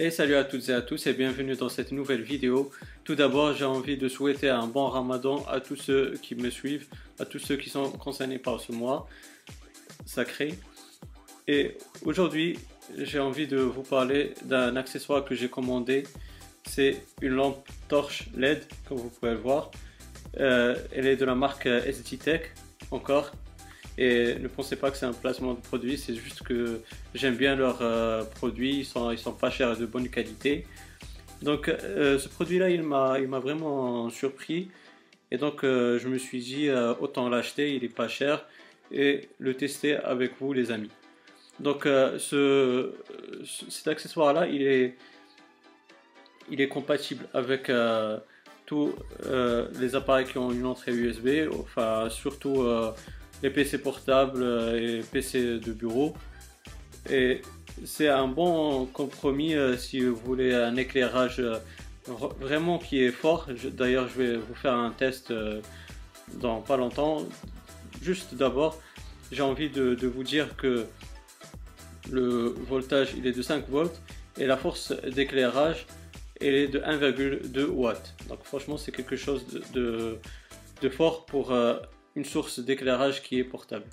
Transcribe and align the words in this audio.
Et 0.00 0.12
salut 0.12 0.36
à 0.36 0.44
toutes 0.44 0.68
et 0.68 0.72
à 0.72 0.80
tous 0.80 1.08
et 1.08 1.12
bienvenue 1.12 1.56
dans 1.56 1.68
cette 1.68 1.90
nouvelle 1.90 2.22
vidéo. 2.22 2.70
Tout 3.02 3.16
d'abord, 3.16 3.52
j'ai 3.52 3.64
envie 3.64 3.96
de 3.96 4.08
souhaiter 4.08 4.48
un 4.48 4.68
bon 4.68 4.86
ramadan 4.86 5.44
à 5.50 5.58
tous 5.58 5.74
ceux 5.74 6.14
qui 6.22 6.36
me 6.36 6.50
suivent, 6.50 6.86
à 7.18 7.24
tous 7.24 7.40
ceux 7.40 7.56
qui 7.56 7.68
sont 7.68 7.90
concernés 7.90 8.38
par 8.38 8.60
ce 8.60 8.70
mois 8.70 9.08
sacré. 10.06 10.54
Et 11.48 11.76
aujourd'hui, 12.04 12.60
j'ai 12.96 13.18
envie 13.18 13.48
de 13.48 13.56
vous 13.56 13.82
parler 13.82 14.34
d'un 14.44 14.76
accessoire 14.76 15.24
que 15.24 15.34
j'ai 15.34 15.48
commandé. 15.48 16.04
C'est 16.64 17.02
une 17.20 17.32
lampe 17.32 17.68
torche 17.88 18.28
LED, 18.36 18.68
comme 18.88 18.98
vous 18.98 19.10
pouvez 19.10 19.32
le 19.32 19.38
voir. 19.38 19.72
Euh, 20.38 20.76
elle 20.92 21.08
est 21.08 21.16
de 21.16 21.24
la 21.24 21.34
marque 21.34 21.66
SDTech 21.66 22.20
Tech, 22.20 22.42
encore. 22.92 23.32
Et 24.00 24.36
ne 24.38 24.46
pensez 24.46 24.76
pas 24.76 24.92
que 24.92 24.96
c'est 24.96 25.06
un 25.06 25.12
placement 25.12 25.54
de 25.54 25.60
produit, 25.60 25.98
c'est 25.98 26.14
juste 26.14 26.44
que 26.44 26.80
j'aime 27.16 27.34
bien 27.34 27.56
leurs 27.56 27.82
euh, 27.82 28.22
produits, 28.22 28.76
ils 28.78 28.84
sont, 28.84 29.10
ils 29.10 29.18
sont 29.18 29.32
pas 29.32 29.50
chers 29.50 29.72
et 29.72 29.80
de 29.80 29.86
bonne 29.86 30.08
qualité. 30.08 30.66
Donc 31.42 31.68
euh, 31.68 32.16
ce 32.16 32.28
produit-là, 32.28 32.70
il 32.70 32.84
m'a, 32.84 33.18
vraiment 33.40 34.08
surpris. 34.08 34.70
Et 35.32 35.36
donc 35.36 35.64
euh, 35.64 35.98
je 35.98 36.06
me 36.06 36.16
suis 36.16 36.38
dit, 36.38 36.70
autant 37.00 37.28
l'acheter, 37.28 37.74
il 37.74 37.82
est 37.82 37.94
pas 37.94 38.06
cher, 38.06 38.46
et 38.92 39.28
le 39.40 39.54
tester 39.54 39.96
avec 39.96 40.30
vous 40.40 40.52
les 40.52 40.70
amis. 40.70 40.92
Donc 41.58 41.82
ce, 41.82 42.92
cet 43.68 43.88
accessoire-là, 43.88 44.46
il 44.46 44.62
est, 44.62 44.94
il 46.52 46.60
est 46.60 46.68
compatible 46.68 47.26
avec 47.34 47.68
tous 48.64 48.94
les 49.24 49.96
appareils 49.96 50.26
qui 50.26 50.38
ont 50.38 50.52
une 50.52 50.66
entrée 50.66 50.92
USB, 50.92 51.52
enfin 51.52 52.08
surtout 52.10 52.64
les 53.42 53.50
PC 53.50 53.78
portables 53.78 54.42
et 54.76 55.00
PC 55.12 55.58
de 55.58 55.72
bureau. 55.72 56.14
Et 57.10 57.42
c'est 57.84 58.08
un 58.08 58.28
bon 58.28 58.86
compromis 58.86 59.54
euh, 59.54 59.76
si 59.76 60.00
vous 60.00 60.16
voulez 60.16 60.54
un 60.54 60.76
éclairage 60.76 61.40
euh, 61.40 61.58
vraiment 62.40 62.78
qui 62.78 63.02
est 63.02 63.10
fort. 63.10 63.48
D'ailleurs, 63.72 64.08
je 64.08 64.22
vais 64.22 64.36
vous 64.36 64.54
faire 64.54 64.74
un 64.74 64.90
test 64.90 65.30
euh, 65.30 65.60
dans 66.34 66.60
pas 66.60 66.76
longtemps. 66.76 67.24
Juste 68.02 68.34
d'abord, 68.34 68.78
j'ai 69.32 69.42
envie 69.42 69.70
de, 69.70 70.06
vous 70.06 70.22
dire 70.22 70.56
que 70.56 70.86
le 72.10 72.54
voltage 72.68 73.14
il 73.16 73.26
est 73.26 73.32
de 73.32 73.42
5 73.42 73.68
volts 73.68 74.00
et 74.38 74.46
la 74.46 74.56
force 74.56 74.92
d'éclairage 75.02 75.86
elle 76.40 76.54
est 76.54 76.68
de 76.68 76.78
1,2 76.78 77.66
watts. 77.66 78.14
Donc 78.28 78.42
franchement, 78.44 78.76
c'est 78.76 78.92
quelque 78.92 79.16
chose 79.16 79.44
de, 79.74 80.18
fort 80.90 81.26
pour 81.26 81.52
une 82.16 82.24
source 82.24 82.60
d'éclairage 82.60 83.22
qui 83.22 83.38
est 83.38 83.44
portable. 83.44 83.86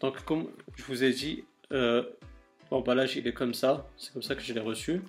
Donc 0.00 0.24
comme 0.24 0.50
je 0.76 0.84
vous 0.84 1.04
ai 1.04 1.12
dit, 1.12 1.44
euh, 1.72 2.04
l'emballage 2.70 3.16
il 3.16 3.26
est 3.26 3.32
comme 3.32 3.54
ça, 3.54 3.88
c'est 3.96 4.12
comme 4.12 4.22
ça 4.22 4.34
que 4.34 4.42
je 4.42 4.52
l'ai 4.52 4.60
reçu. 4.60 5.02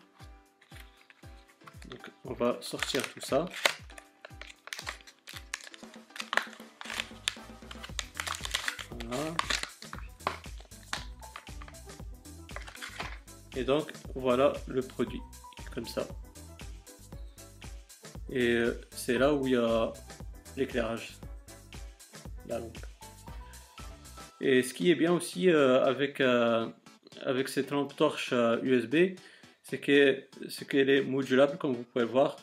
Donc 1.90 2.12
on 2.26 2.34
va 2.34 2.58
sortir 2.62 3.02
tout 3.14 3.22
ça. 3.22 3.46
Voilà. 8.92 9.34
Et 13.56 13.64
donc 13.64 13.92
voilà 14.14 14.54
le 14.68 14.82
produit, 14.82 15.22
comme 15.74 15.88
ça. 15.88 16.08
Et 18.30 18.52
euh, 18.52 18.80
c'est 18.92 19.18
là 19.18 19.34
où 19.34 19.48
il 19.48 19.54
y 19.54 19.56
a 19.56 19.94
l'éclairage. 20.56 21.18
Et 24.40 24.64
ce 24.64 24.74
qui 24.74 24.92
est 24.92 24.96
bien 24.96 25.14
aussi 25.14 25.50
euh, 25.50 25.84
avec, 25.84 26.22
euh, 26.22 26.70
avec 27.22 27.48
cette 27.48 27.72
lampe 27.72 27.96
torche 27.96 28.34
USB, 28.64 28.96
euh, 28.96 29.16
c'est 29.64 29.80
qu'elle 30.68 30.90
est 30.90 31.02
modulable 31.02 31.58
comme 31.58 31.74
vous 31.74 31.84
pouvez 31.84 32.06
le 32.06 32.12
voir. 32.12 32.38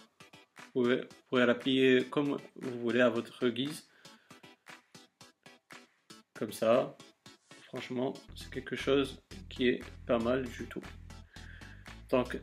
Vous 0.75 0.83
pouvez, 0.83 0.97
vous 0.97 1.07
pouvez 1.31 1.47
la 1.47 1.55
plier 1.55 2.05
comme 2.11 2.37
vous 2.57 2.81
voulez 2.81 3.01
à 3.01 3.09
votre 3.09 3.49
guise. 3.49 3.89
Comme 6.35 6.53
ça. 6.53 6.97
Franchement, 7.69 8.13
c'est 8.37 8.51
quelque 8.51 8.77
chose 8.77 9.21
qui 9.49 9.69
est 9.69 9.81
pas 10.07 10.19
mal 10.19 10.45
du 10.45 10.67
tout. 10.67 10.83
Donc, 12.11 12.39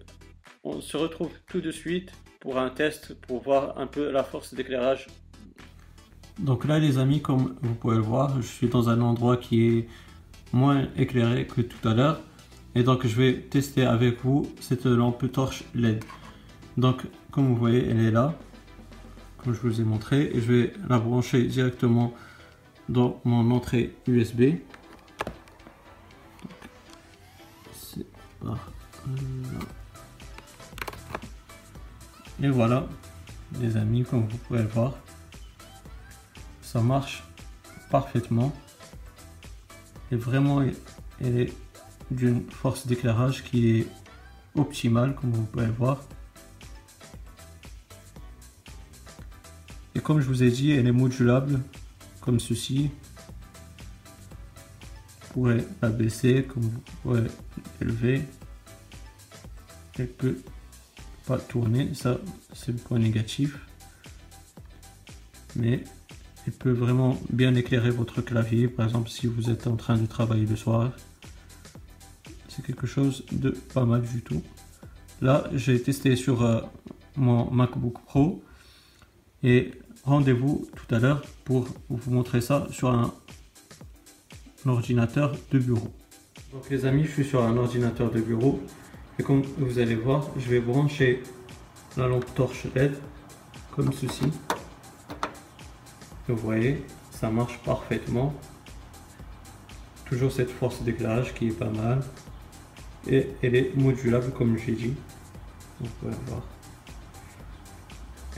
on 0.63 0.81
se 0.81 0.97
retrouve 0.97 1.31
tout 1.47 1.61
de 1.61 1.71
suite 1.71 2.11
pour 2.39 2.57
un 2.57 2.69
test 2.69 3.13
pour 3.21 3.41
voir 3.41 3.77
un 3.77 3.87
peu 3.87 4.11
la 4.11 4.23
force 4.23 4.53
d'éclairage 4.53 5.07
donc 6.39 6.65
là 6.65 6.79
les 6.79 6.97
amis, 6.97 7.21
comme 7.21 7.55
vous 7.61 7.75
pouvez 7.75 7.95
le 7.95 8.01
voir, 8.01 8.41
je 8.41 8.47
suis 8.47 8.67
dans 8.67 8.89
un 8.89 9.01
endroit 9.01 9.37
qui 9.37 9.67
est 9.67 9.87
moins 10.53 10.87
éclairé 10.97 11.45
que 11.47 11.61
tout 11.61 11.87
à 11.87 11.93
l'heure. 11.93 12.21
Et 12.75 12.83
donc 12.83 13.05
je 13.05 13.15
vais 13.15 13.41
tester 13.41 13.85
avec 13.85 14.23
vous 14.23 14.47
cette 14.59 14.85
lampe 14.85 15.31
torche 15.31 15.63
LED. 15.75 16.03
Donc 16.77 17.05
comme 17.31 17.47
vous 17.47 17.55
voyez, 17.55 17.87
elle 17.87 17.99
est 17.99 18.11
là, 18.11 18.33
comme 19.37 19.53
je 19.53 19.59
vous 19.59 19.81
ai 19.81 19.83
montré. 19.83 20.31
Et 20.33 20.41
je 20.41 20.51
vais 20.51 20.73
la 20.89 20.99
brancher 20.99 21.43
directement 21.43 22.13
dans 22.89 23.19
mon 23.23 23.51
entrée 23.51 23.95
USB. 24.07 24.41
Et 32.43 32.49
voilà, 32.49 32.87
les 33.59 33.77
amis, 33.77 34.03
comme 34.03 34.27
vous 34.27 34.37
pouvez 34.37 34.63
le 34.63 34.67
voir 34.67 34.95
ça 36.71 36.79
marche 36.79 37.23
parfaitement. 37.89 38.53
Et 40.09 40.15
vraiment 40.15 40.61
elle 41.19 41.37
est 41.37 41.53
d'une 42.09 42.49
force 42.49 42.87
d'éclairage 42.87 43.43
qui 43.43 43.71
est 43.71 43.87
optimale 44.55 45.15
comme 45.15 45.31
vous 45.31 45.43
pouvez 45.43 45.67
voir. 45.67 46.01
Et 49.95 49.99
comme 49.99 50.21
je 50.21 50.27
vous 50.27 50.43
ai 50.43 50.49
dit 50.49 50.71
elle 50.71 50.87
est 50.87 50.93
modulable 50.93 51.59
comme 52.21 52.39
ceci. 52.39 52.89
Vous 55.21 55.33
pourrez 55.33 55.65
la 55.81 55.89
baisser 55.89 56.43
comme 56.45 56.63
vous 56.63 56.81
pouvez 57.01 57.23
l'élever. 57.81 58.21
Elle 59.99 60.07
peut 60.07 60.41
pas 61.25 61.37
tourner 61.37 61.93
ça 61.93 62.17
c'est 62.53 62.71
le 62.71 62.77
point 62.77 62.99
négatif. 62.99 63.59
Mais 65.57 65.83
il 66.47 66.53
peut 66.53 66.71
vraiment 66.71 67.17
bien 67.29 67.53
éclairer 67.55 67.91
votre 67.91 68.21
clavier, 68.21 68.67
par 68.67 68.85
exemple 68.87 69.09
si 69.09 69.27
vous 69.27 69.49
êtes 69.49 69.67
en 69.67 69.75
train 69.75 69.97
de 69.97 70.05
travailler 70.05 70.45
le 70.45 70.55
soir. 70.55 70.91
C'est 72.47 72.65
quelque 72.65 72.87
chose 72.87 73.23
de 73.31 73.51
pas 73.73 73.85
mal 73.85 74.01
du 74.01 74.21
tout. 74.21 74.41
Là, 75.21 75.45
j'ai 75.53 75.81
testé 75.81 76.15
sur 76.15 76.41
euh, 76.41 76.61
mon 77.15 77.49
MacBook 77.51 77.99
Pro 78.05 78.43
et 79.43 79.71
rendez-vous 80.03 80.67
tout 80.75 80.95
à 80.95 80.99
l'heure 80.99 81.21
pour 81.45 81.67
vous 81.89 82.11
montrer 82.11 82.41
ça 82.41 82.67
sur 82.71 82.89
un, 82.89 83.13
ordinateur 84.65 85.35
de 85.51 85.59
bureau. 85.59 85.91
Donc 86.51 86.69
les 86.69 86.85
amis, 86.85 87.05
je 87.05 87.11
suis 87.11 87.25
sur 87.25 87.43
un 87.43 87.55
ordinateur 87.57 88.11
de 88.11 88.19
bureau 88.19 88.59
et 89.17 89.23
comme 89.23 89.43
vous 89.57 89.79
allez 89.79 89.95
voir, 89.95 90.27
je 90.37 90.49
vais 90.49 90.59
brancher 90.59 91.23
la 91.97 92.07
lampe 92.07 92.25
torche 92.35 92.65
LED 92.75 92.93
comme 93.75 93.91
ceci 93.93 94.25
vous 96.31 96.45
voyez, 96.45 96.83
ça 97.11 97.29
marche 97.29 97.59
parfaitement. 97.63 98.33
Toujours 100.05 100.31
cette 100.31 100.49
force 100.49 100.81
d'éclairage 100.83 101.33
qui 101.33 101.47
est 101.47 101.57
pas 101.57 101.69
mal. 101.69 102.01
Et 103.09 103.27
elle 103.41 103.55
est 103.55 103.75
modulable 103.75 104.31
comme 104.31 104.57
j'ai 104.57 104.73
dit. 104.73 104.93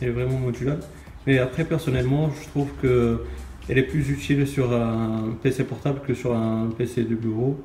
Elle 0.01 0.07
est 0.07 0.11
vraiment 0.11 0.39
modulable. 0.39 0.83
Mais 1.25 1.39
après, 1.39 1.65
personnellement, 1.65 2.31
je 2.31 2.47
trouve 2.49 2.69
que 2.81 3.23
elle 3.69 3.77
est 3.77 3.83
plus 3.83 4.09
utile 4.09 4.45
sur 4.45 4.73
un 4.73 5.37
PC 5.41 5.63
portable 5.63 6.01
que 6.01 6.13
sur 6.13 6.35
un 6.35 6.69
PC 6.77 7.03
de 7.03 7.15
bureau. 7.15 7.63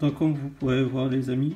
Donc 0.00 0.18
comme 0.18 0.32
vous 0.34 0.48
pouvez 0.48 0.82
voir 0.82 1.08
les 1.08 1.28
amis, 1.28 1.54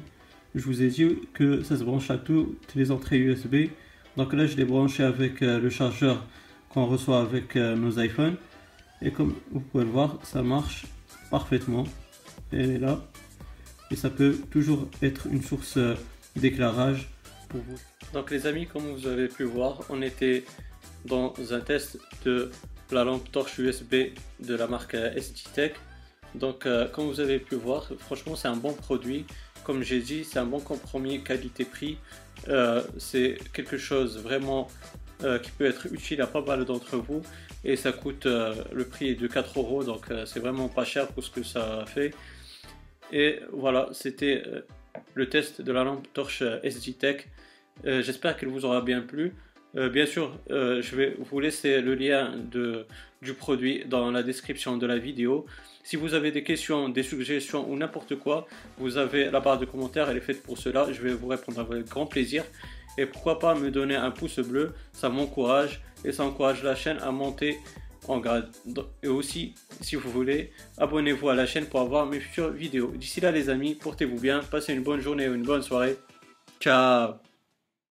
je 0.55 0.65
vous 0.65 0.83
ai 0.83 0.89
dit 0.89 1.21
que 1.33 1.63
ça 1.63 1.77
se 1.77 1.85
branche 1.85 2.11
à 2.11 2.19
toutes 2.19 2.75
les 2.75 2.91
entrées 2.91 3.19
USB. 3.19 3.71
Donc 4.17 4.35
là 4.35 4.47
je 4.47 4.57
l'ai 4.57 4.67
branché 4.67 5.03
avec 5.03 5.41
euh, 5.41 5.59
le 5.59 5.71
chargeur 5.71 6.27
qu'on 6.71 6.87
reçoit 6.87 7.21
avec 7.21 7.57
euh, 7.57 7.77
nos 7.77 7.99
iPhones. 8.01 8.37
Et 9.03 9.11
comme 9.11 9.35
vous 9.51 9.61
pouvez 9.61 9.85
le 9.85 9.91
voir, 9.91 10.19
ça 10.23 10.43
marche 10.43 10.87
parfaitement. 11.31 11.85
Elle 12.53 12.71
est 12.71 12.79
là. 12.79 13.01
Et 13.91 13.97
ça 13.97 14.09
peut 14.09 14.37
toujours 14.51 14.89
être 15.03 15.27
une 15.27 15.43
source 15.43 15.77
euh, 15.77 15.95
d'éclairage 16.37 17.11
pour 17.49 17.61
vous. 17.61 17.77
Donc 18.13 18.31
les 18.31 18.47
amis, 18.47 18.67
comme 18.67 18.85
vous 18.95 19.07
avez 19.07 19.29
pu 19.29 19.45
voir, 19.45 19.81
on 19.89 20.01
était 20.01 20.45
dans 21.05 21.35
un 21.51 21.61
test 21.61 21.99
de 22.25 22.51
la 22.93 23.05
lampe 23.05 23.31
torche 23.33 23.59
USB 23.59 23.95
de 24.41 24.55
la 24.55 24.67
marque 24.67 24.95
euh, 24.95 25.15
SDTech. 25.15 25.75
Donc 26.37 26.69
comme 26.93 27.09
vous 27.09 27.19
avez 27.19 27.41
pu 27.41 27.57
voir, 27.57 27.91
franchement 27.99 28.37
c'est 28.37 28.47
un 28.47 28.55
bon 28.55 28.73
produit. 28.73 29.27
Comme 29.65 29.83
j'ai 29.83 29.99
dit, 29.99 30.23
c'est 30.23 30.39
un 30.39 30.47
bon 30.47 30.61
compromis 30.61 31.25
qualité-prix. 31.25 31.99
c'est 32.99 33.37
quelque 33.53 33.77
chose 33.77 34.17
vraiment 34.19 34.69
qui 35.39 35.51
peut 35.53 35.67
être 35.67 35.87
utile 35.93 36.21
à 36.23 36.27
pas 36.27 36.43
mal 36.43 36.65
d'entre 36.65 36.97
vous 36.97 37.23
et 37.65 37.77
ça 37.77 37.93
coûte 37.93 38.27
euh, 38.27 38.55
le 38.73 38.85
prix 38.85 39.17
de 39.17 39.27
4 39.27 39.59
euros 39.59 39.85
donc 39.85 40.11
euh, 40.11 40.25
c'est 40.27 40.41
vraiment 40.41 40.69
pas 40.69 40.85
cher 40.85 41.09
pour 41.09 41.23
ce 41.23 41.31
que 41.31 41.43
ça 41.43 41.85
fait 41.87 42.15
et 43.13 43.41
voilà 43.53 43.89
c'était 43.93 44.43
le 45.15 45.29
test 45.29 45.61
de 45.61 45.73
la 45.73 45.85
lampe 45.85 46.07
torche 46.13 46.43
SG 46.63 46.95
Tech. 46.95 47.27
J'espère 47.85 48.37
qu'elle 48.37 48.51
vous 48.51 48.65
aura 48.65 48.83
bien 48.83 49.01
plu. 49.01 49.33
bien 49.75 50.07
sûr, 50.07 50.39
je 50.49 50.97
vais 50.97 51.17
vous 51.19 51.41
laisser 51.41 51.81
le 51.81 51.97
lien 51.97 52.37
de, 52.37 52.87
du 53.21 53.35
produit 53.35 53.85
dans 53.87 54.13
la 54.13 54.23
description 54.23 54.77
de 54.77 54.87
la 54.87 54.97
vidéo. 54.97 55.47
Si 55.83 55.97
vous 55.97 56.15
avez 56.15 56.31
des 56.31 56.45
questions, 56.45 56.89
des 56.89 57.03
suggestions 57.03 57.69
ou 57.69 57.77
n'importe 57.77 58.15
quoi, 58.17 58.47
vous 58.79 58.97
avez 58.97 59.31
la 59.31 59.41
barre 59.41 59.59
de 59.59 59.65
commentaires, 59.65 60.09
elle 60.09 60.19
est 60.19 60.21
faite 60.21 60.43
pour 60.43 60.59
cela. 60.59 60.87
Je 60.93 61.01
vais 61.03 61.13
vous 61.13 61.29
répondre 61.29 61.61
avec 61.61 61.87
grand 61.87 62.07
plaisir. 62.07 62.45
Et 62.99 63.07
pourquoi 63.07 63.39
pas 63.39 63.55
me 63.55 63.71
donner 63.71 63.97
un 63.97 64.11
pouce 64.11 64.41
bleu, 64.41 64.75
ça 64.93 65.09
m'encourage 65.09 65.81
et 66.05 66.13
ça 66.13 66.25
encourage 66.25 66.63
la 66.63 66.75
chaîne 66.75 66.99
à 66.99 67.11
monter 67.11 67.59
en 68.09 68.19
grade. 68.19 68.51
Et 69.03 69.09
aussi, 69.09 69.55
si 69.81 69.97
vous 69.97 70.11
voulez, 70.11 70.53
abonnez-vous 70.79 71.29
à 71.29 71.35
la 71.35 71.47
chaîne 71.47 71.67
pour 71.67 71.81
avoir 71.81 72.07
mes 72.07 72.21
futures 72.21 72.51
vidéos. 72.51 72.93
D'ici 72.97 73.21
là 73.21 73.31
les 73.31 73.49
amis, 73.49 73.75
portez-vous 73.75 74.19
bien, 74.19 74.41
passez 74.51 74.75
une 74.75 74.83
bonne 74.83 75.01
journée 75.01 75.29
ou 75.29 75.35
une 75.35 75.45
bonne 75.45 75.63
soirée. 75.63 75.97
Ciao 76.61 77.30